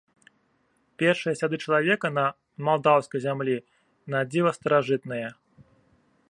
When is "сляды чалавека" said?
1.41-2.07